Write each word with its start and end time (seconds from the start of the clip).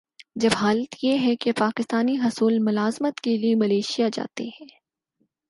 آج 0.37 0.45
حالت 0.55 0.95
یہ 1.03 1.17
ہے 1.19 1.35
کہ 1.35 1.51
پاکستانی 1.51 2.17
حصول 2.17 2.59
ملازمت 2.59 3.19
کیلئے 3.19 3.55
ملائشیا 3.55 4.09
جاتے 4.13 4.43
ہیں۔ 4.43 4.67